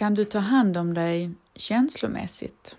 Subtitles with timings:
[0.00, 2.76] kan du ta hand om dig känslomässigt?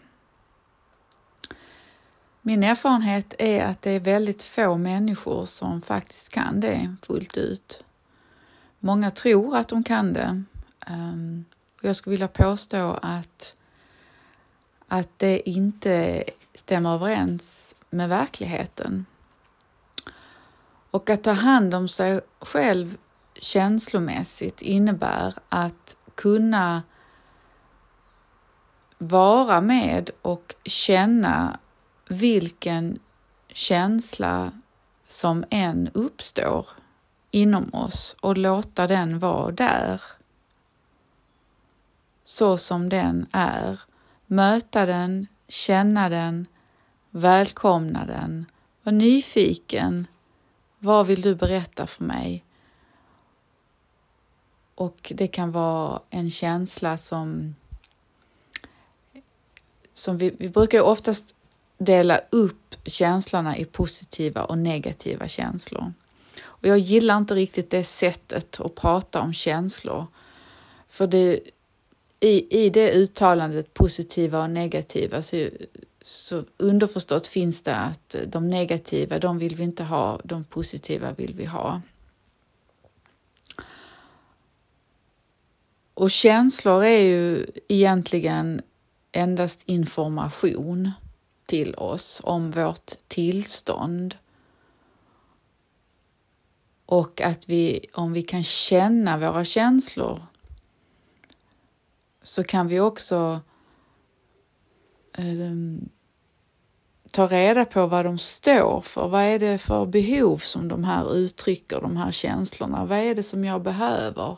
[2.41, 7.84] Min erfarenhet är att det är väldigt få människor som faktiskt kan det fullt ut.
[8.79, 10.44] Många tror att de kan det.
[10.88, 11.46] Ehm,
[11.81, 13.53] jag skulle vilja påstå att,
[14.88, 16.23] att det inte
[16.55, 19.05] stämmer överens med verkligheten.
[20.91, 22.97] Och att ta hand om sig själv
[23.33, 26.81] känslomässigt innebär att kunna
[29.02, 31.60] vara med och känna
[32.10, 33.00] vilken
[33.48, 34.52] känsla
[35.08, 36.68] som än uppstår
[37.32, 40.02] inom oss och låta den vara där.
[42.24, 43.80] Så som den är.
[44.26, 46.48] Möta den, känna den,
[47.10, 48.46] välkomna den,
[48.84, 50.08] var nyfiken.
[50.80, 52.46] Vad vill du berätta för mig?
[54.76, 57.55] Och det kan vara en känsla som,
[60.02, 61.35] som vi, vi brukar oftast
[61.77, 65.94] dela upp känslorna i positiva och negativa känslor.
[66.44, 70.06] Och jag gillar inte riktigt det sättet att prata om känslor.
[70.90, 71.40] För det,
[72.19, 75.50] i, i det uttalandet positiva och negativa så,
[76.02, 81.34] så underförstått finns det att de negativa, de vill vi inte ha, de positiva vill
[81.34, 81.81] vi ha.
[85.94, 88.62] Och känslor är ju egentligen
[89.12, 90.91] endast information
[91.45, 94.16] till oss om vårt tillstånd.
[96.85, 100.22] Och att vi, om vi kan känna våra känslor
[102.22, 103.40] så kan vi också
[105.18, 105.85] eh,
[107.12, 109.07] ta reda på vad de står för.
[109.07, 112.85] Vad är det för behov som de här uttrycker, de här känslorna?
[112.85, 114.38] Vad är det som jag behöver?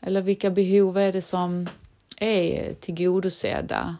[0.00, 1.66] Eller vilka behov är det som
[2.20, 3.96] är tillgodosedda?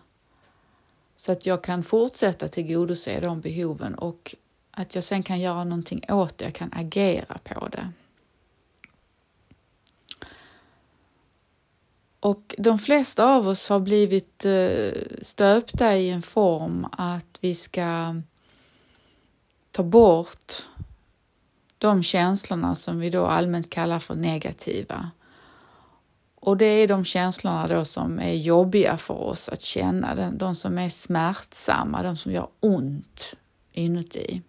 [1.16, 4.34] Så att jag kan fortsätta tillgodose de behoven och
[4.70, 7.92] att jag sen kan göra någonting åt det, jag kan agera på det.
[12.20, 14.90] Och de flesta av oss har blivit eh,
[15.22, 18.14] stöpta i en form att vi ska
[19.70, 20.52] ta bort
[21.78, 25.10] de känslorna som vi då allmänt kallar för negativa.
[26.48, 30.78] Och det är de känslorna då som är jobbiga för oss att känna, de som
[30.78, 33.34] är smärtsamma, de som gör ont
[33.72, 34.42] inuti.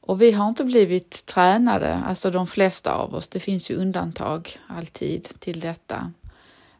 [0.00, 4.58] Och vi har inte blivit tränade, alltså de flesta av oss, det finns ju undantag
[4.68, 6.12] alltid till detta.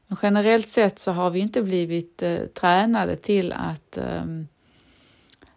[0.06, 4.24] Men generellt sett så har vi inte blivit eh, tränade till att eh,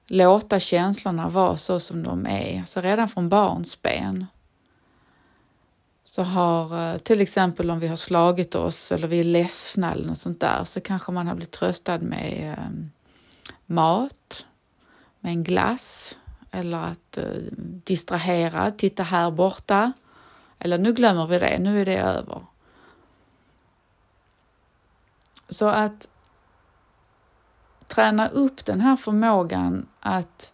[0.08, 4.26] låta känslorna vara så som de är, Så redan från barnsben
[6.12, 10.08] så har eh, till exempel om vi har slagit oss eller vi är ledsna eller
[10.08, 12.66] något sånt där så kanske man har blivit tröstad med eh,
[13.66, 14.46] mat,
[15.20, 16.18] med en glass
[16.52, 17.24] eller att eh,
[17.84, 19.92] distrahera, titta här borta.
[20.60, 22.46] Eller nu glömmer vi det, nu är det över.
[25.50, 26.08] Så att
[27.88, 30.54] träna upp den här förmågan att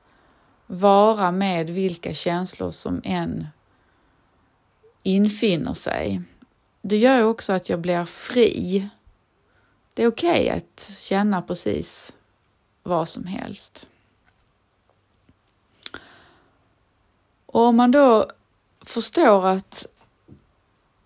[0.68, 3.48] vara med vilka känslor som än
[5.08, 6.22] infinner sig.
[6.82, 8.90] Det gör också att jag blir fri.
[9.94, 12.14] Det är okej okay att känna precis
[12.84, 13.86] vad som helst.
[17.46, 18.30] Och om man då
[18.82, 19.86] förstår att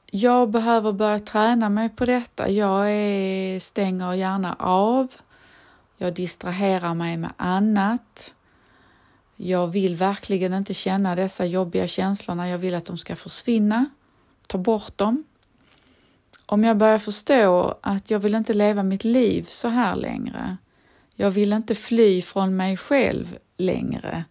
[0.06, 2.50] jag behöver börja träna mig på detta.
[2.50, 5.13] Jag är, stänger gärna av.
[5.97, 8.34] Jag distraherar mig med annat.
[9.44, 12.50] Jag vill verkligen inte känna dessa jobbiga känslorna.
[12.50, 13.85] Jag vill att de ska försvinna.
[14.47, 15.24] Ta bort dem.
[16.46, 20.57] Om jag börjar förstå att jag vill inte leva mitt liv så här längre.
[21.16, 24.24] Jag vill inte fly från mig själv längre.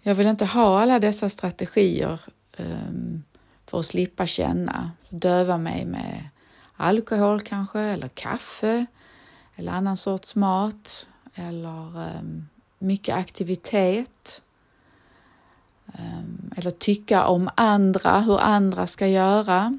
[0.00, 2.20] Jag vill inte ha alla dessa strategier
[2.58, 3.22] um,
[3.66, 4.90] för att slippa känna.
[5.08, 6.28] Döva mig med
[6.76, 8.86] alkohol kanske, eller kaffe,
[9.56, 12.48] eller annan sorts mat, eller um,
[12.82, 14.42] mycket aktivitet.
[15.86, 19.78] Ehm, eller tycka om andra, hur andra ska göra.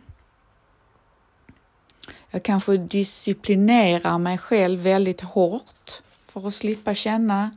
[2.30, 7.52] Jag kanske disciplinerar mig själv väldigt hårt för att slippa känna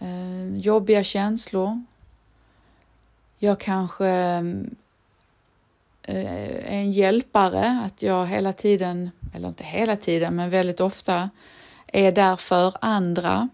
[0.00, 1.84] ehm, jobbiga känslor.
[3.38, 4.08] Jag kanske
[6.02, 11.30] eh, är en hjälpare, att jag hela tiden, eller inte hela tiden, men väldigt ofta
[11.86, 13.48] är där för andra.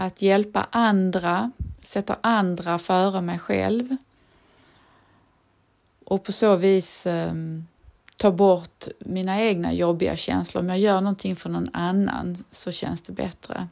[0.00, 1.50] Att hjälpa andra,
[1.82, 3.96] sätta andra före mig själv.
[6.04, 7.32] Och på så vis eh,
[8.16, 10.62] ta bort mina egna jobbiga känslor.
[10.62, 13.68] Om jag gör någonting för någon annan så känns det bättre.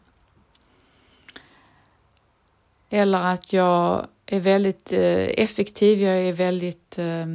[2.90, 7.26] Eller att jag är väldigt eh, effektiv, jag är väldigt eh,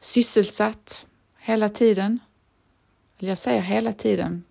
[0.00, 1.06] sysselsatt
[1.38, 2.18] hela tiden.
[3.18, 4.44] Jag säger hela tiden.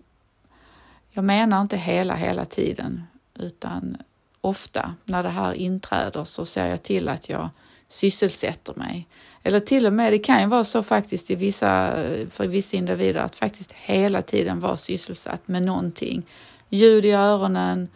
[1.12, 3.04] Jag menar inte hela, hela tiden,
[3.40, 3.98] utan
[4.42, 7.50] ofta när det här inträder så ser jag till att jag
[7.88, 9.08] sysselsätter mig.
[9.44, 11.92] Eller till och med, det kan ju vara så faktiskt i vissa,
[12.30, 16.26] för vissa individer att faktiskt hela tiden vara sysselsatt med någonting.
[16.70, 17.88] Ljud i öronen,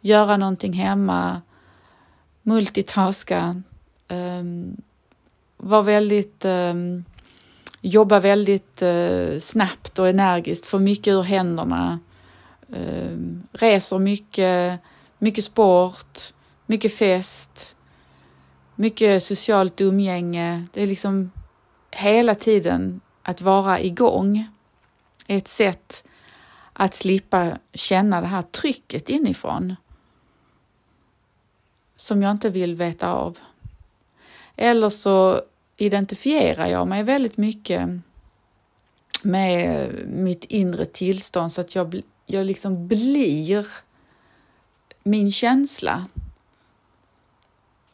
[0.00, 1.40] göra någonting hemma,
[2.42, 3.62] multitaska,
[4.08, 4.76] ehm, um,
[5.56, 7.04] var väldigt, um,
[7.80, 11.98] jobba väldigt uh, snabbt och energiskt, få mycket ur händerna,
[12.72, 13.16] eh,
[13.52, 14.80] reser mycket,
[15.18, 16.18] mycket sport,
[16.66, 17.76] mycket fest,
[18.74, 20.66] mycket socialt umgänge.
[20.72, 21.30] Det är liksom
[21.90, 24.48] hela tiden att vara igång.
[25.26, 26.04] Ett sätt
[26.72, 29.76] att slippa känna det här trycket inifrån
[31.96, 33.38] som jag inte vill veta av.
[34.56, 35.42] Eller så
[35.76, 37.88] identifierar jag mig väldigt mycket
[39.22, 42.02] med mitt inre tillstånd så att jag,
[42.32, 43.66] jag liksom blir
[45.02, 46.06] min känsla.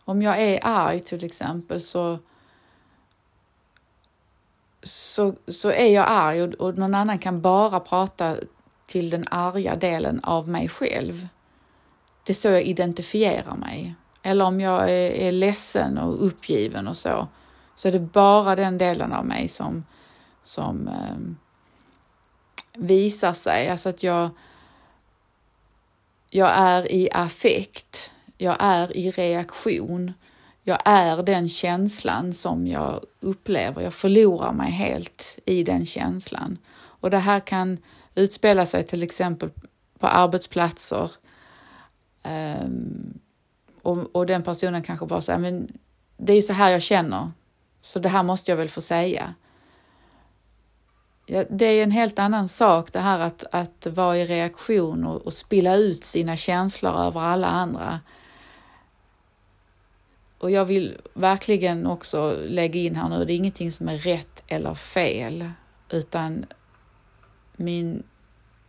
[0.05, 2.19] Om jag är arg till exempel så,
[4.83, 8.37] så, så är jag arg och, och någon annan kan bara prata
[8.87, 11.29] till den arga delen av mig själv.
[12.27, 13.95] Det är så jag identifierar mig.
[14.23, 17.29] Eller om jag är, är ledsen och uppgiven och så,
[17.75, 19.85] så är det bara den delen av mig som,
[20.45, 21.48] som eh,
[22.75, 23.69] visar sig.
[23.69, 24.31] Alltså att jag,
[26.31, 30.13] jag är i affekt, jag är i reaktion.
[30.63, 33.83] Jag är den känslan som jag upplever.
[33.83, 36.59] Jag förlorar mig helt i den känslan.
[36.79, 37.79] Och det här kan
[38.15, 39.51] utspela sig till exempel
[39.99, 41.11] på arbetsplatser.
[42.23, 43.19] Um,
[43.83, 45.69] och, och den personen kanske bara säger, men
[46.17, 47.31] det är ju så här jag känner,
[47.83, 49.35] så det här måste jag väl få säga.
[51.31, 55.27] Ja, det är en helt annan sak det här att, att vara i reaktion och,
[55.27, 58.01] och spilla ut sina känslor över alla andra.
[60.39, 64.43] Och jag vill verkligen också lägga in här nu, det är ingenting som är rätt
[64.47, 65.51] eller fel,
[65.91, 66.47] utan
[67.57, 68.03] min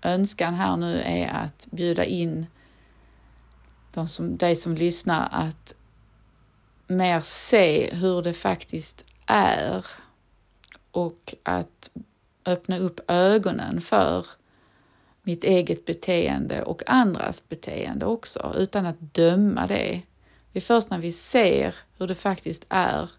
[0.01, 2.45] önskan här nu är att bjuda in
[3.93, 5.73] de som, dig som lyssnar att
[6.87, 9.85] mer se hur det faktiskt är
[10.91, 11.89] och att
[12.49, 14.25] öppna upp ögonen för
[15.23, 20.01] mitt eget beteende och andras beteende också, utan att döma det.
[20.51, 23.09] Det är först när vi ser hur det faktiskt är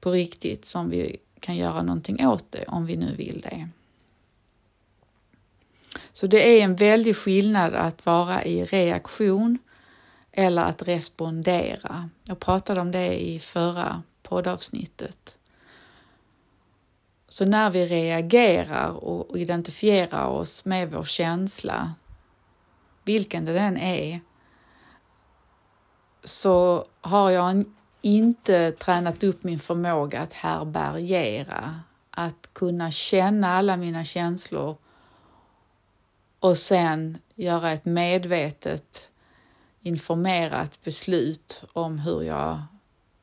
[0.00, 3.68] på riktigt som vi kan göra någonting åt det, om vi nu vill det.
[6.12, 9.58] Så det är en väldig skillnad att vara i reaktion
[10.32, 12.10] eller att respondera.
[12.24, 15.34] Jag pratade om det i förra poddavsnittet.
[17.32, 21.94] Så när vi reagerar och identifierar oss med vår känsla,
[23.04, 24.20] vilken det än är,
[26.24, 27.64] så har jag
[28.02, 31.80] inte tränat upp min förmåga att härbärgera,
[32.10, 34.76] att kunna känna alla mina känslor
[36.40, 39.08] och sen göra ett medvetet
[39.82, 42.62] informerat beslut om hur jag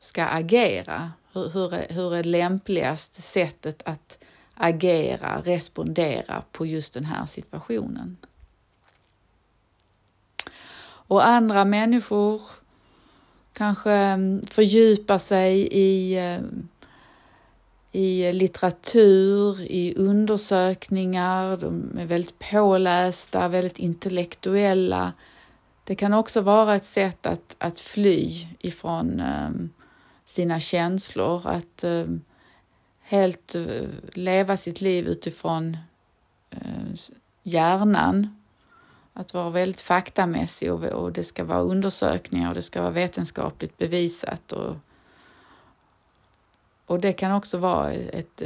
[0.08, 1.12] ska agera.
[1.34, 4.18] Hur, hur, är, hur är lämpligaste sättet att
[4.54, 8.18] agera, respondera på just den här situationen?
[11.10, 12.42] Och andra människor
[13.54, 16.42] kanske mm, fördjupar sig i, eh,
[17.92, 25.14] i litteratur, i undersökningar, de är väldigt pålästa, väldigt intellektuella,
[25.88, 29.70] det kan också vara ett sätt att, att fly ifrån um,
[30.28, 32.06] sina känslor, att eh,
[33.02, 35.78] helt eh, leva sitt liv utifrån
[36.50, 36.94] eh,
[37.44, 38.36] hjärnan.
[39.14, 43.78] Att vara väldigt faktamässig och, och, det ska vara undersökningar och det ska vara vetenskapligt
[43.78, 44.52] bevisat.
[44.52, 44.76] Och,
[46.86, 48.42] och det kan också vara ett,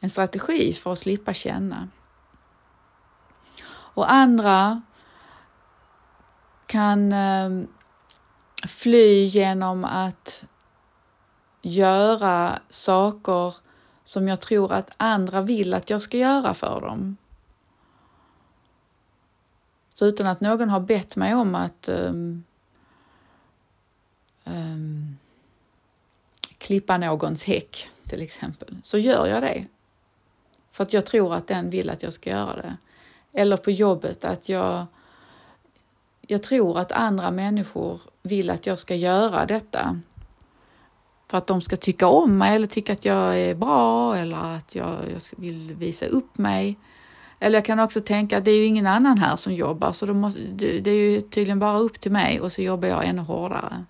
[0.00, 1.88] en strategi för att slippa känna.
[3.68, 4.82] Och andra
[6.66, 7.12] kan
[8.68, 10.44] fly genom att
[11.62, 13.54] göra saker
[14.04, 17.16] som jag tror att andra vill att jag ska göra för dem.
[19.94, 22.44] Så utan att någon har bett mig om att um,
[24.44, 25.18] um,
[26.58, 29.66] klippa någons häck till exempel, så gör jag det.
[30.72, 32.76] för att jag tror att den vill att jag ska göra det.
[33.32, 34.86] Eller på jobbet att jag,
[36.26, 40.00] jag tror att andra människor vill att jag ska göra detta
[41.30, 44.74] för att de ska tycka om mig eller tycka att jag är bra eller att
[44.74, 46.78] jag, jag vill visa upp mig.
[47.38, 50.14] Eller jag kan också tänka att det är ju ingen annan här som jobbar så
[50.14, 50.40] måste,
[50.80, 53.84] det, är ju tydligen bara upp till mig och så jobbar jag ännu hårdare.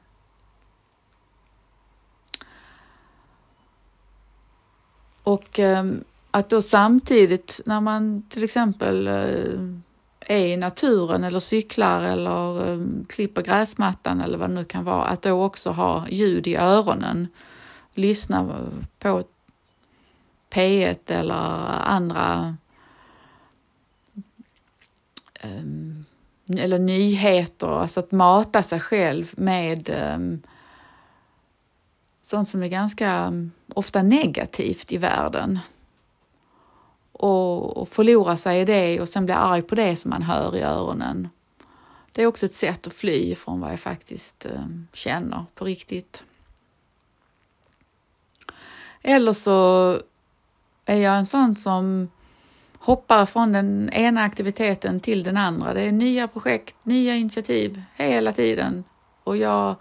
[5.22, 9.82] Och ehm, att då samtidigt när man till exempel eh,
[10.26, 15.04] är i naturen eller cyklar eller eh, klipper gräsmattan eller vad det nu kan vara,
[15.04, 17.28] att då också ha ljud i öronen.
[17.94, 19.24] Lyssna på
[20.50, 21.34] P1 eller
[21.84, 22.56] andra
[25.40, 26.04] ehm,
[26.58, 30.42] eller nyheter, alltså att mata sig själv med ehm,
[32.22, 33.32] sånt som är ganska
[33.74, 35.58] ofta negativt i världen.
[37.22, 40.56] Och, och förlora sig i det och sen bli arg på det som man hör
[40.56, 41.28] i öronen.
[42.14, 46.24] Det är också ett sätt att fly från vad jag faktiskt eh, känner på riktigt.
[49.02, 49.98] Eller så
[50.86, 52.10] är jag en sån som
[52.78, 55.74] hoppar från den ena aktiviteten till den andra.
[55.74, 58.84] Det är nya projekt, nya initiativ hela tiden
[59.24, 59.76] och jag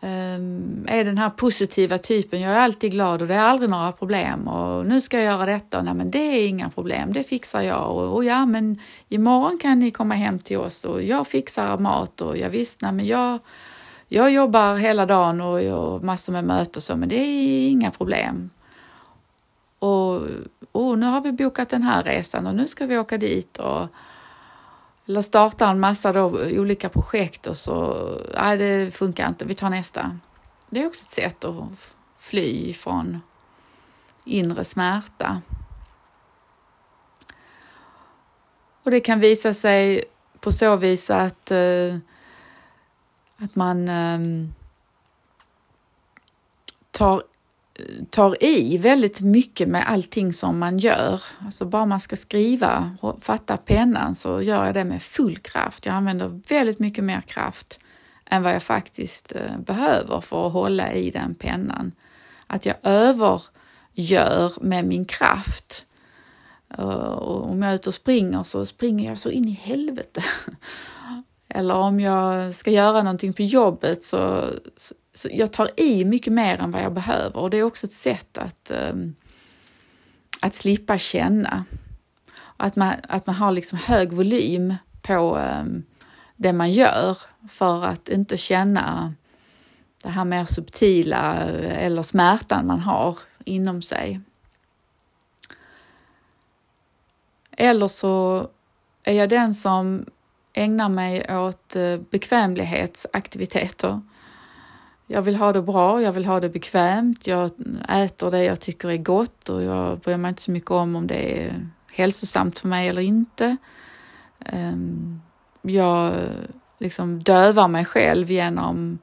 [0.00, 2.40] Ehm, är den här positiva typen.
[2.40, 5.46] Jag är alltid glad och det är aldrig några problem och nu ska jag göra
[5.46, 5.82] detta.
[5.82, 8.78] Nej, men det är inga problem, det fixar jag och, och ja, men
[9.08, 12.92] imorgon kan ni komma hem till oss och jag fixar mat och jag visst, nej,
[12.92, 13.38] men jag
[14.10, 17.90] jag jobbar hela dagen och, har massor med möten och så, men det är inga
[17.90, 18.50] problem.
[19.78, 20.22] Och,
[20.72, 23.86] och nu har vi bokat den här resan och nu ska vi åka dit och
[25.08, 26.24] eller startar en massa då,
[26.58, 30.18] olika projekt och så, nej det funkar inte, vi tar nästa.
[30.70, 33.20] Det är också ett sätt att fly från
[34.24, 35.42] inre smärta.
[38.82, 40.04] Och det kan visa sig
[40.40, 41.96] på så vis att, eh,
[43.36, 44.54] att man ehm,
[46.90, 47.22] tar
[48.10, 51.22] tar i väldigt mycket med allting som man gör.
[51.38, 55.86] Alltså bara man ska skriva och fatta pennan så gör jag det med full kraft.
[55.86, 57.78] Jag använder väldigt mycket mer kraft
[58.26, 61.92] än vad jag faktiskt eh, behöver för att hålla i den pennan.
[62.46, 65.84] Att jag övergör med min kraft.
[66.78, 70.22] Eh, och om jag är ute och springer så springer jag så in i helvete.
[71.48, 74.50] Eller om jag ska göra någonting på jobbet så,
[75.18, 77.92] så jag tar i mycket mer än vad jag behöver och det är också ett
[77.92, 79.14] sätt att, um,
[80.40, 81.64] att slippa känna.
[82.56, 85.82] Att man, att man har liksom hög volym på um,
[86.36, 87.16] det man gör
[87.48, 89.14] för att inte känna
[90.02, 94.20] det här mer subtila eller smärtan man har inom sig.
[97.50, 98.48] Eller så
[99.02, 100.06] är jag den som
[100.52, 104.00] ägnar mig åt eh, bekvämlighetsaktiviteter.
[105.10, 107.50] Jag vill ha det bra, jag vill ha det bekvämt, jag
[107.88, 111.06] äter det jag tycker är gott och jag bryr mig inte så mycket om om
[111.06, 113.56] det är hälsosamt för mig eller inte.
[114.40, 115.20] Ehm,
[115.62, 116.14] jag
[116.78, 118.98] liksom dövar mig själv genom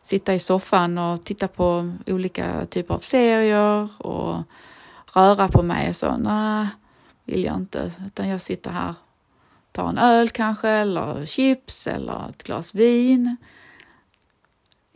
[0.00, 4.36] att sitta i soffan och titta på olika typer av serier och
[5.14, 6.16] röra på mig och så.
[6.16, 6.66] Nej,
[7.24, 8.94] vill jag inte, utan jag sitter här
[9.72, 13.36] tar en öl kanske eller chips eller ett glas vin.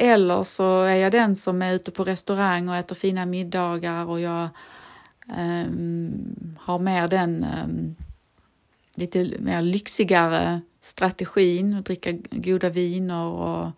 [0.04, 4.20] Eller så är jag den som är ute på restaurang och äter fina middagar och
[4.20, 4.48] jag
[5.38, 7.96] um, har mer den um,
[8.94, 13.70] lite mer lyxigare strategin att dricka goda viner och,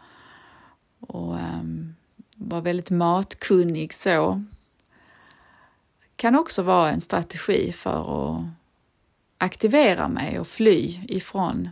[1.01, 1.95] och um,
[2.37, 4.45] vara väldigt matkunnig så.
[6.17, 8.45] Kan också vara en strategi för att
[9.39, 11.69] aktivera mig och fly ifrån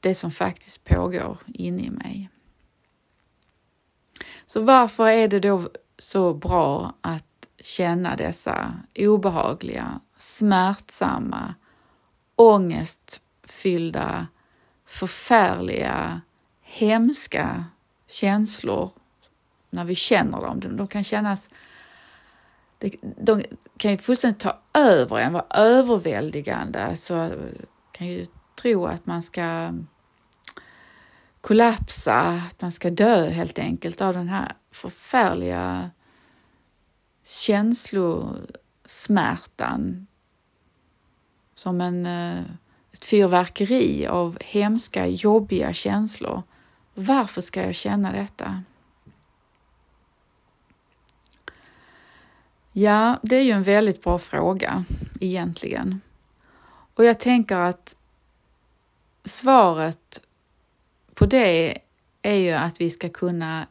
[0.00, 2.30] det som faktiskt pågår inne i mig.
[4.46, 7.24] Så varför är det då så bra att
[7.60, 11.54] känna dessa obehagliga, smärtsamma,
[12.36, 14.26] ångestfyllda,
[14.86, 16.20] förfärliga,
[16.60, 17.64] hemska
[18.06, 18.90] känslor
[19.70, 20.76] när vi känner dem.
[20.76, 21.48] De kan kännas
[23.16, 23.44] de
[23.76, 26.96] kan ju fullständigt ta över en, vara överväldigande.
[26.96, 27.30] Så
[27.92, 28.26] kan ju
[28.62, 29.72] tro att man ska
[31.44, 35.90] kollapsa, att man ska dö helt enkelt av den här förfärliga
[37.24, 40.06] känslosmärtan.
[41.54, 42.42] Som en, eh,
[42.92, 46.42] ett fyrverkeri av hemska, jobbiga känslor.
[46.94, 48.62] Varför ska jag känna detta?
[52.72, 54.84] Ja, det är ju en väldigt bra fråga
[55.20, 56.00] egentligen.
[56.94, 57.96] Och jag tänker att
[59.24, 60.20] svaret
[61.14, 61.78] på det
[62.22, 63.66] är ju att vi ska kunna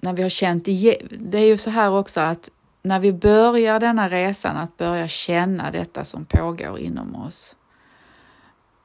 [0.00, 2.50] när vi har känt igen, det är ju så här också att
[2.82, 7.56] när vi börjar denna resan att börja känna detta som pågår inom oss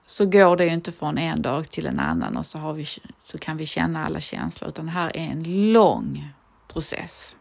[0.06, 2.86] så går det ju inte från en dag till en annan och så, har vi,
[3.22, 6.34] så kan vi känna alla känslor utan det här är en lång
[6.68, 7.36] process.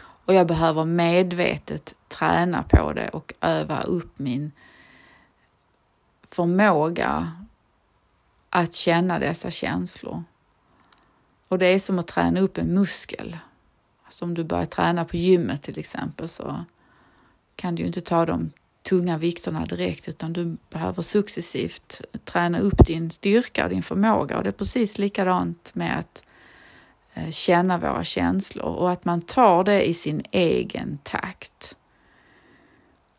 [0.00, 4.52] Och jag behöver medvetet träna på det och öva upp min
[6.30, 7.32] förmåga
[8.56, 10.24] att känna dessa känslor.
[11.48, 13.38] Och det är som att träna upp en muskel.
[14.04, 16.64] Alltså om du börjar träna på gymmet till exempel så
[17.56, 18.50] kan du ju inte ta de
[18.82, 24.42] tunga vikterna direkt utan du behöver successivt träna upp din styrka och din förmåga och
[24.42, 26.22] det är precis likadant med att
[27.14, 31.76] eh, känna våra känslor och att man tar det i sin egen takt.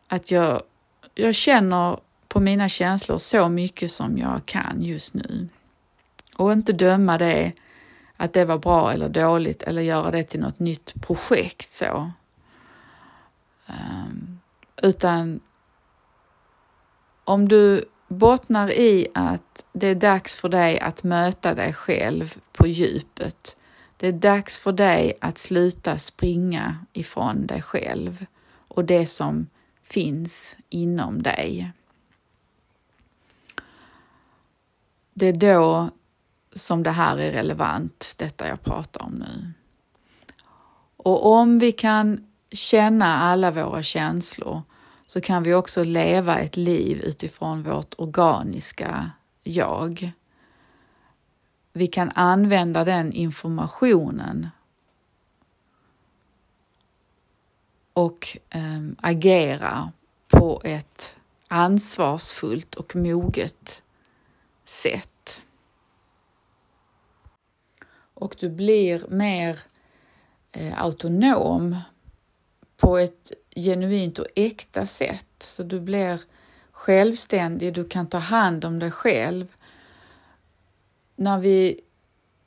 [0.08, 0.62] Att jag,
[1.14, 1.98] jag känner
[2.36, 5.48] på mina känslor så mycket som jag kan just nu
[6.36, 7.52] och inte döma det
[8.16, 12.10] att det var bra eller dåligt eller göra det till något nytt projekt så.
[13.66, 14.40] Um,
[14.82, 15.40] utan
[17.24, 22.66] om du bottnar i att det är dags för dig att möta dig själv på
[22.66, 23.56] djupet.
[23.96, 28.26] Det är dags för dig att sluta springa ifrån dig själv
[28.68, 29.46] och det som
[29.82, 31.72] finns inom dig.
[35.18, 35.90] Det är då
[36.54, 39.52] som det här är relevant, detta jag pratar om nu.
[40.96, 44.62] Och om vi kan känna alla våra känslor
[45.06, 49.10] så kan vi också leva ett liv utifrån vårt organiska
[49.42, 50.12] jag.
[51.72, 54.48] Vi kan använda den informationen
[57.92, 59.92] och äm, agera
[60.28, 61.14] på ett
[61.48, 63.82] ansvarsfullt och moget
[64.68, 65.40] sätt.
[68.14, 69.60] Och du blir mer
[70.52, 71.76] eh, autonom
[72.76, 75.26] på ett genuint och äkta sätt.
[75.38, 76.20] Så du blir
[76.70, 79.46] självständig, du kan ta hand om dig själv.
[81.16, 81.80] När vi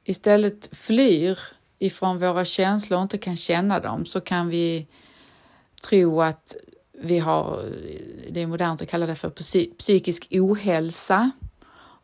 [0.03, 1.39] istället flyr
[1.79, 4.88] ifrån våra känslor och inte kan känna dem så kan vi
[5.89, 6.55] tro att
[6.91, 7.65] vi har,
[8.29, 9.29] det är modernt att kalla det för
[9.77, 11.32] psykisk ohälsa.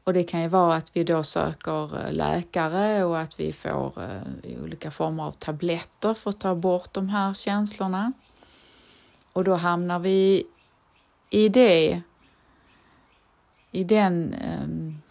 [0.05, 4.01] Och det kan ju vara att vi då söker eh, läkare och att vi får
[4.03, 8.13] eh, olika former av tabletter för att ta bort de här känslorna.
[9.33, 10.47] Och då hamnar vi
[11.29, 12.01] i det,
[13.71, 15.01] i den um,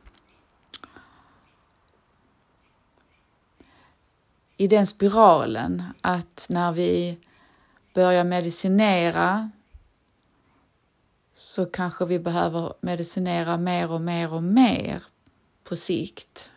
[4.57, 7.19] i den spiralen att när vi
[7.95, 9.51] börjar medicinera
[11.35, 15.03] så kanske vi behöver medicinera mer och mer och mer
[15.65, 16.51] på sikt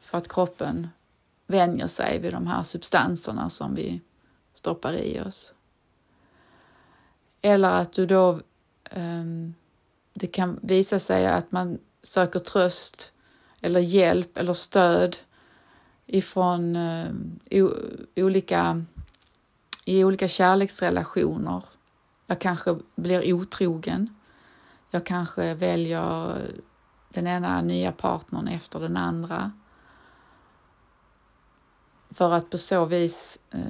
[0.00, 0.88] för att kroppen
[1.46, 4.00] vänjer sig vid de här substanserna som vi
[4.54, 5.54] stoppar i oss.
[7.42, 8.40] Eller att du då,
[8.90, 9.54] um,
[10.14, 13.12] det kan visa sig att man söker tröst
[13.60, 15.16] eller hjälp eller stöd
[16.06, 17.40] ifrån um,
[18.16, 18.84] olika,
[19.84, 21.64] i olika kärleksrelationer.
[22.30, 24.14] Jag kanske blir otrogen.
[24.90, 26.38] Jag kanske väljer
[27.08, 29.52] den ena nya partnern efter den andra.
[32.10, 33.60] För att på så vis eh,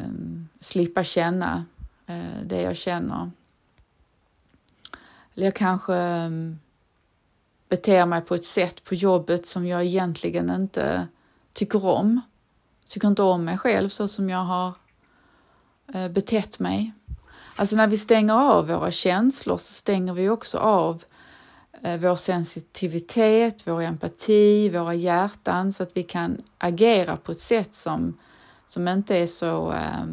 [0.60, 1.64] slippa känna
[2.06, 3.30] eh, det jag känner.
[5.34, 6.30] Eller jag kanske eh,
[7.68, 11.08] beter mig på ett sätt på jobbet som jag egentligen inte
[11.52, 12.20] tycker om.
[12.80, 14.72] Jag tycker inte om mig själv så som jag har
[15.94, 16.92] eh, betett mig.
[17.58, 21.04] Alltså när vi stänger av våra känslor så stänger vi också av
[21.82, 27.74] eh, vår sensitivitet, vår empati, våra hjärtan så att vi kan agera på ett sätt
[27.74, 28.18] som,
[28.66, 30.06] som inte är så eh,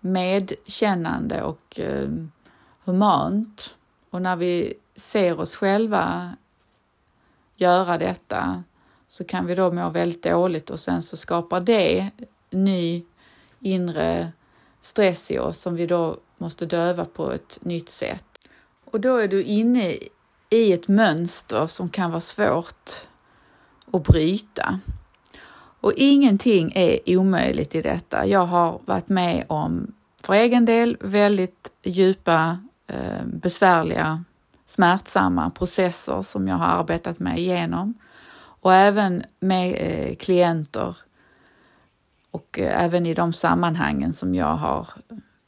[0.00, 2.30] medkännande och ehm,
[2.84, 3.76] humant.
[4.10, 6.30] Och när vi ser oss själva
[7.56, 8.62] göra detta
[9.08, 12.10] så kan vi då må väldigt dåligt och sen så skapar det
[12.50, 13.04] ny
[13.60, 14.32] inre
[14.80, 18.24] stress i oss som vi då måste döva på ett nytt sätt.
[18.84, 19.98] Och då är du inne
[20.50, 22.90] i ett mönster som kan vara svårt
[23.92, 24.80] att bryta.
[25.80, 28.26] Och ingenting är omöjligt i detta.
[28.26, 34.24] Jag har varit med om, för egen del, väldigt djupa eh, besvärliga,
[34.66, 37.94] smärtsamma processer som jag har arbetat mig igenom
[38.66, 40.96] och även med eh, klienter
[42.30, 44.88] och eh, även i de sammanhangen som jag har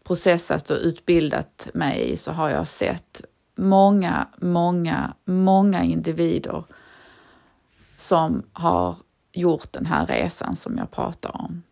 [0.09, 3.23] processat och utbildat mig i så har jag sett
[3.55, 6.65] många, många, många individer
[7.97, 8.97] som har
[9.33, 11.63] gjort den här resan som jag pratar om.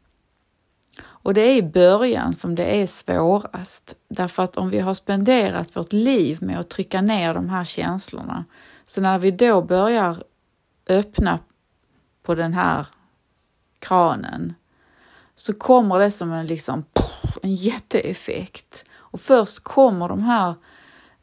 [1.05, 5.77] Och det är i början som det är svårast, därför att om vi har spenderat
[5.77, 8.45] vårt liv med att trycka ner de här känslorna,
[8.85, 10.17] så när vi då börjar
[10.89, 11.39] öppna
[12.23, 12.87] på den här
[13.79, 14.55] kranen
[15.35, 16.85] så kommer det som en, liksom,
[17.47, 18.85] en jätteeffekt.
[18.97, 20.55] Och först kommer de här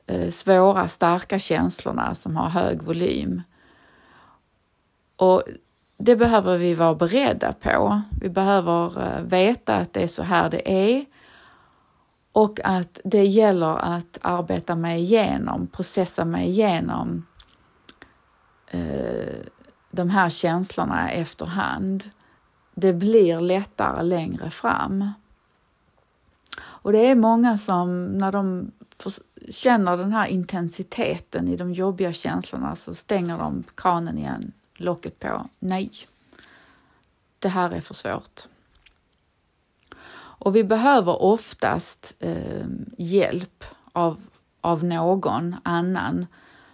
[0.08, 3.42] eh, svåra, starka känslorna som har hög volym.
[5.16, 5.44] Och
[5.98, 8.02] det behöver vi vara beredda på.
[8.22, 11.06] Vi behöver eh, veta att det är så här det är
[12.32, 17.26] och att det gäller att arbeta mig igenom, processa mig igenom
[18.68, 19.36] eh,
[19.92, 22.10] de här känslorna efterhand.
[22.76, 25.12] Det blir lättare längre fram.
[26.84, 28.72] Och det är många som när de
[29.50, 35.50] känner den här intensiteten i de jobbiga känslorna så stänger de kranen igen, locket på.
[35.60, 35.92] Nej,
[37.40, 38.42] det här är för svårt.
[40.16, 42.66] Och vi behöver oftast eh,
[42.98, 44.22] hjälp av,
[44.62, 46.26] av någon annan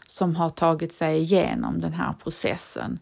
[0.07, 2.99] som har tagit sig igenom den här processen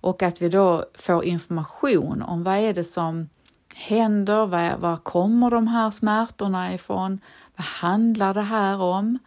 [0.00, 3.28] och att vi då får information om vad är det som
[3.74, 7.20] händer, var, var kommer de här smärtorna ifrån,
[7.56, 9.18] vad handlar det här om?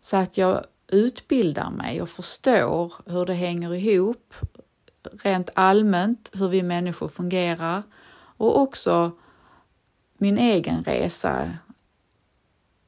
[0.00, 4.34] Så att jag utbildar mig och förstår hur det hänger ihop
[5.22, 7.82] rent allmänt, hur vi människor fungerar
[8.36, 9.10] och också
[10.18, 11.50] min egen resa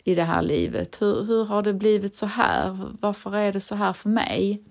[0.05, 1.03] i det här livet.
[1.03, 2.93] Hur, hur har det blivit så här?
[3.01, 4.63] Varför är det så här för mig?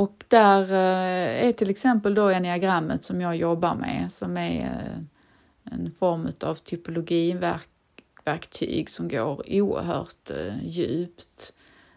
[0.00, 4.98] Och där eh, är till exempel då enneagrammet som jag jobbar med som är eh,
[5.74, 11.52] en form av typologiverktyg som går oerhört eh, djupt.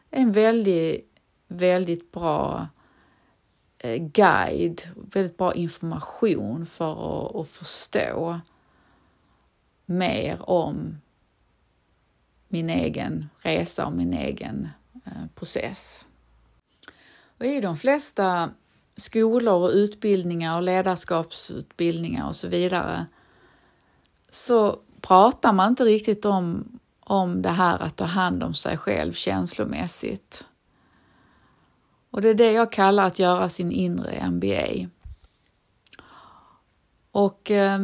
[0.09, 2.67] En väldigt, väldigt bra
[3.97, 8.39] guide, väldigt bra information för att, att förstå
[9.85, 10.97] mer om
[12.47, 14.69] min egen resa och min egen
[15.35, 16.05] process.
[17.43, 18.49] Och I de flesta
[18.95, 23.05] skolor och utbildningar och ledarskapsutbildningar och så vidare
[24.31, 29.13] så pratar man inte riktigt om, om det här att ta hand om sig själv
[29.13, 30.45] känslomässigt.
[32.11, 34.89] Och det är det jag kallar att göra sin inre MBA.
[37.11, 37.79] Och eh,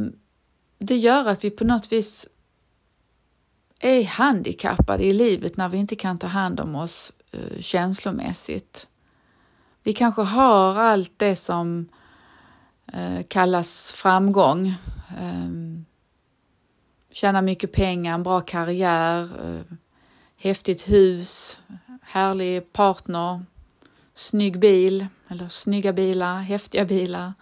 [0.78, 2.28] det gör att vi på något vis
[3.80, 8.86] är handikappade i livet när vi inte kan ta hand om oss eh, känslomässigt.
[9.84, 11.90] Vi kanske har allt det som
[12.94, 14.68] eh, kallas framgång.
[15.18, 15.50] Eh,
[17.12, 19.76] tjäna mycket pengar, en bra karriär, eh,
[20.38, 21.60] häftigt hus,
[22.02, 23.46] härlig partner,
[24.14, 27.34] snygg bil eller snygga bilar, häftiga bilar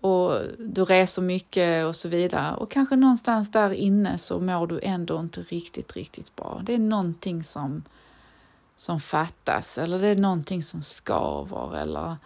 [0.00, 2.56] och du reser mycket och så vidare.
[2.56, 6.60] Och kanske någonstans där inne så mår du ändå inte riktigt, riktigt bra.
[6.64, 7.82] Det är någonting som
[8.80, 12.16] som fattas eller det är någonting som skaver eller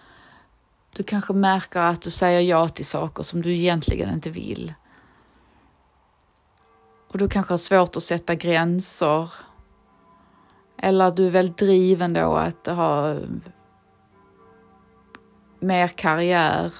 [0.96, 4.74] du kanske märker att du säger ja till saker som du egentligen inte vill.
[7.08, 9.32] Och du kanske har svårt att sätta gränser.
[10.78, 13.16] Eller att du är väldigt driven då att ha
[15.60, 16.72] mer karriär,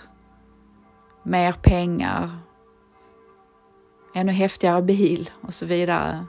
[1.22, 2.30] mer pengar,
[4.14, 6.26] ännu häftigare bil och så vidare.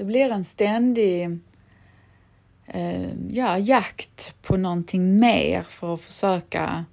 [0.00, 1.38] Det blir en ständig
[2.66, 6.84] eh, ja, jakt på någonting mer för att försöka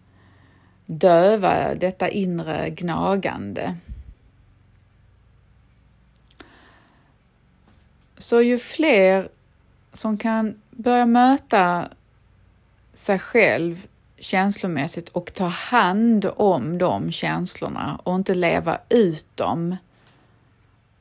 [0.85, 3.77] döva detta inre gnagande.
[8.17, 9.29] Så ju fler
[9.93, 11.89] som kan börja möta
[12.93, 19.75] sig själv känslomässigt och ta hand om de känslorna och inte leva ut dem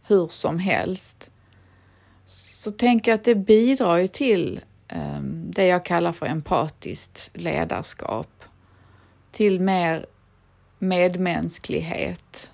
[0.07, 1.31] hur som helst,
[2.27, 8.45] så tänker jag att det bidrar ju till ehm, det jag kallar för empatiskt ledarskap.
[9.33, 10.07] Till mer
[10.79, 12.51] medmänsklighet.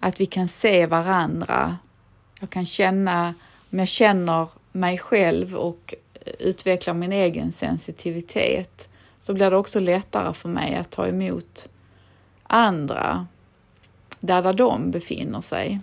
[0.00, 1.76] Att vi kan se varandra.
[2.40, 3.34] Jag kan känna,
[3.70, 5.94] om jag känner mig själv och
[6.38, 8.88] utvecklar min egen sensitivitet
[9.20, 11.68] så blir det också lättare för mig att ta emot
[12.42, 13.26] andra
[14.20, 15.80] där, där de befinner sig.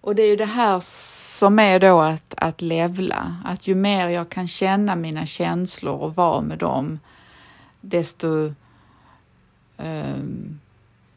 [0.00, 0.80] Och det är ju det här
[1.38, 6.16] som är då att, att levla, att ju mer jag kan känna mina känslor och
[6.16, 6.98] vara med dem,
[7.80, 8.54] desto
[9.76, 10.24] eh,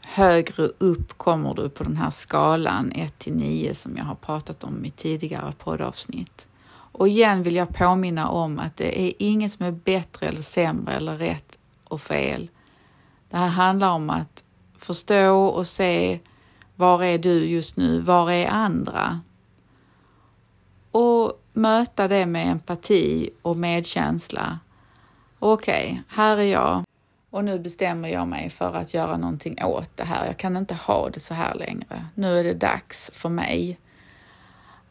[0.02, 4.64] högre upp kommer du på den här skalan 1 till 9 som jag har pratat
[4.64, 6.48] om i tidigare poddavsnitt.
[6.72, 10.94] Och igen vill jag påminna om att det är inget som är bättre eller sämre
[10.94, 12.50] eller rätt och fel.
[13.30, 14.44] Det här handlar om att
[14.78, 16.20] förstå och se
[16.76, 18.02] var är du just nu?
[18.02, 19.20] Var är andra?
[20.92, 24.60] Och möta det med empati och medkänsla.
[25.40, 26.84] Okej, okay, här är jag
[27.30, 30.26] och nu bestämmer jag mig för att göra någonting åt det här.
[30.26, 32.06] Jag kan inte ha det så här längre.
[32.16, 33.80] Nu är det dags för mig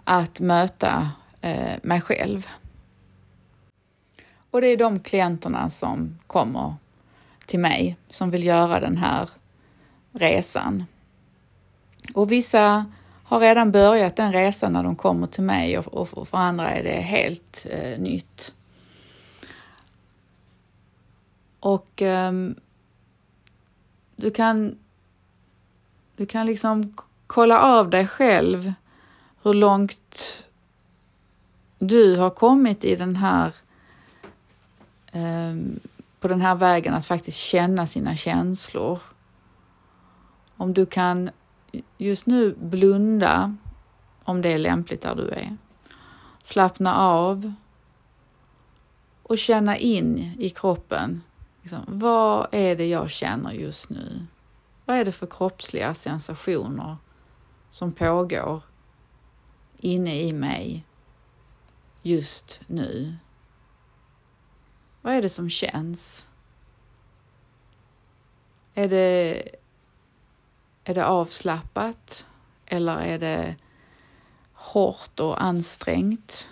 [0.05, 2.47] att möta eh, mig själv.
[4.51, 6.75] Och det är de klienterna som kommer
[7.47, 9.29] till mig som vill göra den här
[10.13, 10.85] resan.
[12.15, 12.85] Och vissa
[13.29, 16.83] har redan börjat den resan när de kommer till mig och, och för andra är
[16.83, 18.55] det helt eh, nytt.
[21.61, 22.33] Och eh,
[24.17, 24.79] du kan,
[26.17, 26.95] du kan liksom
[27.27, 28.73] kolla av dig själv
[29.43, 30.49] hur långt
[31.79, 33.55] du har kommit i den här
[35.13, 35.81] ehm,
[36.21, 38.99] på den här vägen att faktiskt känna sina känslor.
[40.57, 41.31] Om du kan
[41.99, 43.57] just nu blunda
[44.25, 45.57] om det är lämpligt där du är.
[46.43, 47.53] Slappna av
[49.23, 51.23] och känna in i kroppen
[51.69, 54.27] Liksom, vad är det jag känner just nu?
[54.85, 56.97] Vad är det för kroppsliga sensationer
[57.71, 58.63] som pågår
[59.79, 60.85] inne i mig
[62.03, 63.17] just nu?
[65.03, 66.27] Vad är det som känns?
[68.75, 69.43] Är det,
[70.89, 72.25] är det avslappat
[72.67, 73.57] eller är det
[74.53, 76.47] hårt och ansträngt?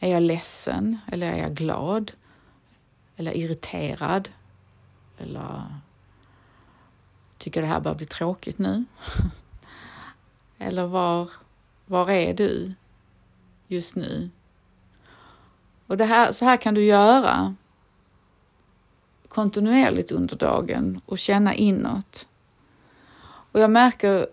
[0.00, 2.12] Är jag ledsen eller är jag glad?
[3.18, 4.28] eller irriterad
[5.18, 5.64] eller
[7.38, 8.84] tycker det här börjar bli tråkigt nu.
[10.58, 11.30] eller var,
[11.86, 12.74] var är du
[13.66, 14.30] just nu?
[15.86, 17.54] Och det här, så här kan du göra
[19.28, 22.26] kontinuerligt under dagen och känna inåt.
[23.52, 24.26] Och jag märker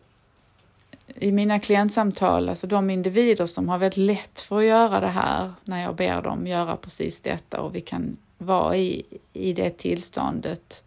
[1.15, 5.53] i mina klientsamtal, alltså de individer som har väldigt lätt för att göra det här
[5.63, 10.83] när jag ber dem göra precis detta och vi kan vara i, i det tillståndet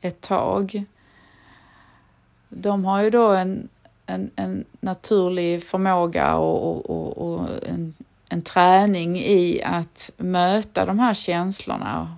[0.00, 0.84] ett tag.
[2.48, 3.68] De har ju då en,
[4.06, 7.94] en, en naturlig förmåga och, och, och en,
[8.28, 12.16] en träning i att möta de här känslorna.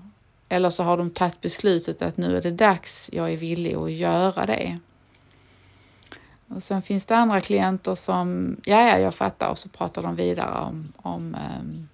[0.49, 3.93] Eller så har de tagit beslutet att nu är det dags, jag är villig att
[3.93, 4.79] göra det.
[6.51, 10.17] Och sen finns det andra klienter som, ja, ja, jag fattar, och så pratar de
[10.17, 11.89] vidare om, om um,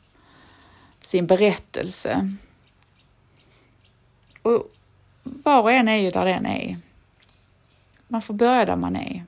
[1.01, 2.35] sin berättelse.
[4.43, 4.73] Och
[5.23, 6.79] var och en är ju där den är.
[8.09, 9.25] Man får börja där man är.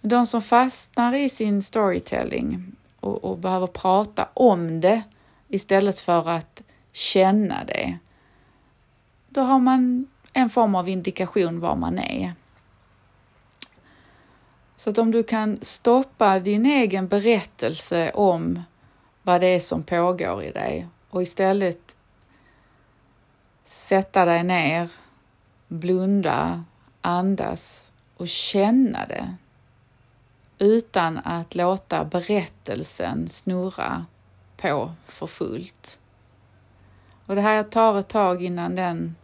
[0.00, 5.02] De som fastnar i sin storytelling och, och behöver prata om det
[5.48, 6.62] istället för att
[6.92, 7.98] känna det,
[9.28, 12.34] då har man en form av indikation var man är.
[14.84, 18.62] Så att om du kan stoppa din egen berättelse om
[19.22, 21.96] vad det är som pågår i dig och istället
[23.64, 24.88] sätta dig ner,
[25.68, 26.64] blunda,
[27.00, 29.34] andas och känna det
[30.58, 34.06] utan att låta berättelsen snurra
[34.56, 35.98] på för fullt.
[37.26, 39.16] Och det här tar ett tag innan den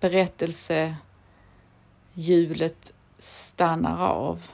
[0.00, 4.46] berättelsehjulet stannar av.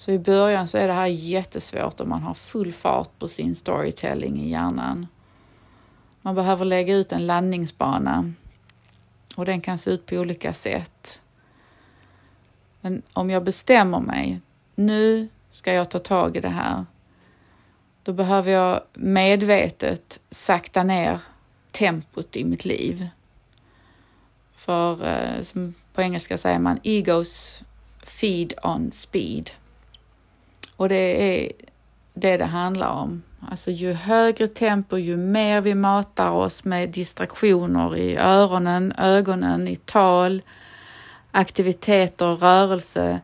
[0.00, 3.56] Så i början så är det här jättesvårt om man har full fart på sin
[3.56, 5.06] storytelling i hjärnan.
[6.22, 8.32] Man behöver lägga ut en landningsbana
[9.36, 11.20] och den kan se ut på olika sätt.
[12.80, 14.40] Men om jag bestämmer mig,
[14.74, 16.84] nu ska jag ta tag i det här,
[18.02, 21.18] då behöver jag medvetet sakta ner
[21.70, 23.08] tempot i mitt liv.
[24.54, 27.62] För eh, som på engelska säger man egos
[28.02, 29.50] feed on speed.
[30.80, 31.52] Och det är
[32.14, 33.22] det det handlar om.
[33.40, 39.76] Alltså ju högre tempo, ju mer vi matar oss med distraktioner i öronen, ögonen, i
[39.76, 40.42] tal,
[41.30, 43.20] aktiviteter, rörelse,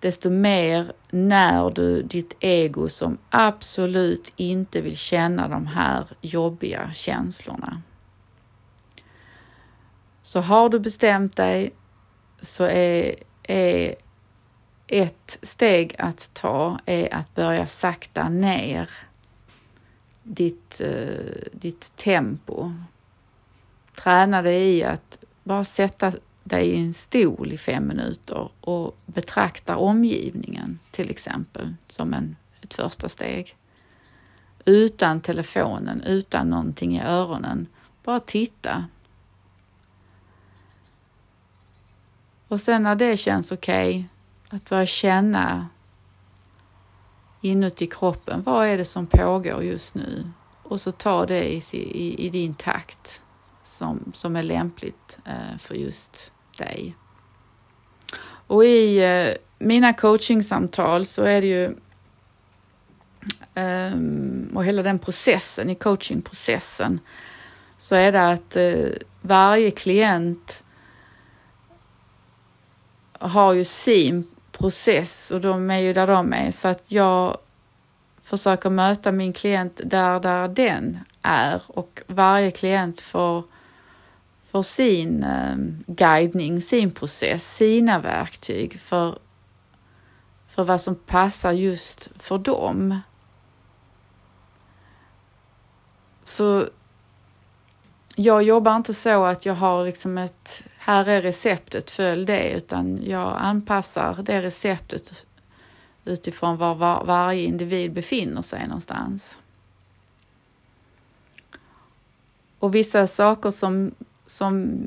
[0.00, 7.82] desto mer när du ditt ego som absolut inte vill känna de här jobbiga känslorna.
[10.22, 11.72] Så har du bestämt dig
[12.42, 13.94] så är, är
[14.88, 18.90] ett steg att ta är att börja sakta ner
[20.22, 22.72] ditt, eh, ditt tempo.
[23.94, 26.12] Träna dig i att bara sätta
[26.44, 32.74] dig i en stol i fem minuter och betrakta omgivningen till exempel som en, ett
[32.74, 33.56] första steg.
[34.64, 37.66] Utan telefonen, utan någonting i öronen.
[38.04, 38.84] Bara titta.
[42.48, 44.04] Och sen när det känns okej, okay,
[44.50, 45.68] att börja känna
[47.40, 48.42] inuti kroppen.
[48.42, 50.30] Vad är det som pågår just nu?
[50.62, 53.22] Och så ta det i, i, i din takt
[53.62, 56.96] som, som är lämpligt eh, för just dig.
[58.46, 61.76] Och i eh, mina coachingsamtal så är det ju
[63.54, 67.00] ehm, och hela den processen, i coachingprocessen,
[67.78, 70.62] så är det att eh, varje klient
[73.12, 74.26] har ju sin
[74.58, 77.38] process och de är ju där de är så att jag
[78.22, 83.44] försöker möta min klient där, där den är och varje klient får,
[84.46, 89.18] får sin eh, guidning, sin process, sina verktyg för,
[90.46, 93.00] för vad som passar just för dem.
[96.24, 96.66] Så
[98.14, 103.00] jag jobbar inte så att jag har liksom ett, här är receptet, följ det, utan
[103.04, 105.26] jag anpassar det receptet
[106.04, 109.36] utifrån var, var varje individ befinner sig någonstans.
[112.58, 113.94] Och vissa saker som,
[114.26, 114.78] som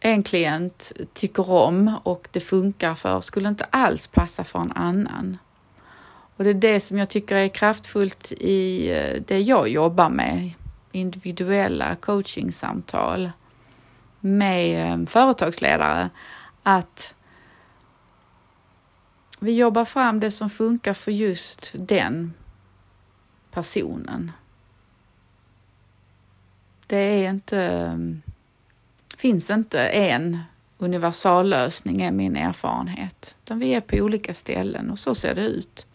[0.00, 5.38] en klient tycker om och det funkar för skulle inte alls passa för en annan.
[6.36, 10.50] Och det är det som jag tycker är kraftfullt i eh, det jag jobbar med,
[10.92, 13.30] individuella coachingsamtal
[14.24, 16.10] med eh, företagsledare,
[16.62, 17.14] att
[19.38, 22.34] vi jobbar fram det som funkar för just den
[23.50, 24.32] personen.
[26.86, 27.96] Det är inte, eh,
[29.16, 30.38] finns inte en
[30.78, 35.86] universallösning är min erfarenhet, utan vi är på olika ställen och så ser det ut.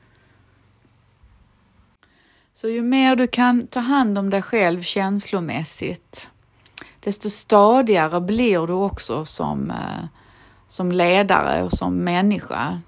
[2.53, 6.29] Så ju mer du kan ta hand om dig själv känslomässigt,
[6.99, 10.05] desto stadigare blir du också som, eh,
[10.67, 12.81] som ledare och som människa.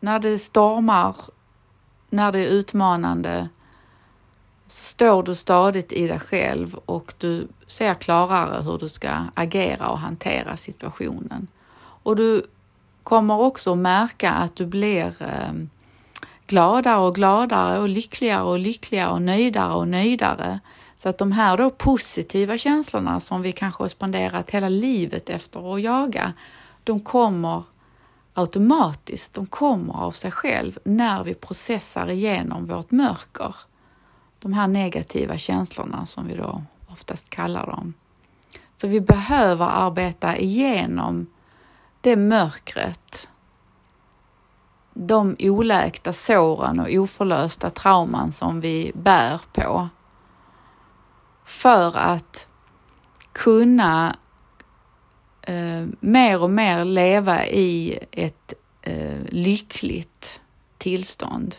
[0.00, 1.16] När det stormar,
[2.10, 3.48] när det är utmanande,
[4.66, 9.88] så står du stadigt i dig själv och du ser klarare hur du ska agera
[9.88, 11.48] och hantera situationen.
[12.02, 12.42] Och du
[13.02, 15.52] kommer också märka att du blir eh,
[16.46, 20.60] gladare och gladare och lyckligare och lyckligare och nöjdare och nöjdare.
[20.98, 25.74] Så att de här då positiva känslorna som vi kanske har spenderat hela livet efter
[25.74, 26.32] att jaga,
[26.84, 27.62] de kommer
[28.34, 33.56] automatiskt, de kommer av sig själv när vi processar igenom vårt mörker.
[34.38, 37.94] De här negativa känslorna som vi då oftast kallar dem.
[38.76, 41.26] Så vi behöver arbeta igenom
[42.00, 43.28] det mörkret
[44.94, 49.88] de oläkta såren och oförlösta trauman som vi bär på
[51.48, 52.46] för att
[53.32, 54.16] kunna
[55.42, 60.40] eh, mer och mer leva i ett eh, lyckligt
[60.78, 61.54] tillstånd.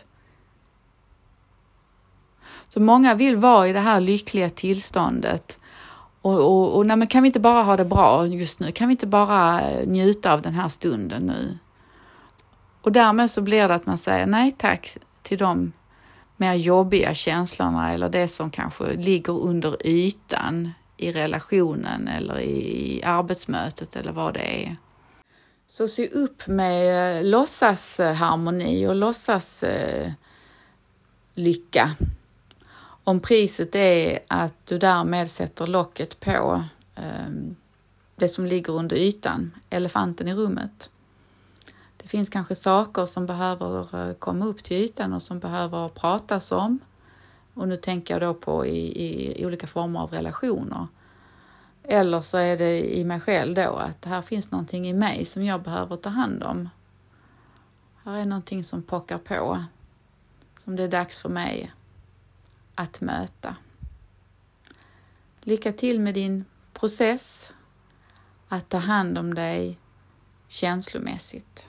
[2.68, 5.58] Så många vill vara i det här lyckliga tillståndet
[6.22, 8.72] och, och, och nej, men kan vi inte bara ha det bra just nu?
[8.72, 11.58] Kan vi inte bara eh, njuta av den här stunden nu?
[12.82, 15.72] Och därmed så blir det att man säger nej tack till de
[16.40, 23.96] mer jobbiga känslorna eller det som kanske ligger under ytan i relationen eller i arbetsmötet
[23.96, 24.76] eller vad det är.
[25.66, 30.12] Så se upp med eh, låtsasharmoni och låtsas eh,
[31.34, 31.90] lycka.
[33.04, 37.30] Om priset är att du därmed sätter locket på eh,
[38.16, 40.90] det som ligger under ytan, elefanten i rummet.
[42.02, 46.52] Det finns kanske saker som behöver eh, komma upp till ytan och som behöver pratas
[46.52, 46.78] om.
[47.54, 50.86] Och nu tänker jag då på i, i olika former av relationer.
[51.82, 55.44] Eller så är det i mig själv då att här finns någonting i mig som
[55.44, 56.68] jag behöver ta hand om.
[58.04, 59.64] Här är någonting som pockar på,
[60.64, 61.72] som det är dags för mig
[62.74, 63.56] att möta.
[65.40, 67.52] Lycka till med din process
[68.48, 69.78] att ta hand om dig
[70.48, 71.66] känslomässigt.